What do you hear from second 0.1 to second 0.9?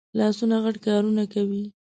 لاسونه غټ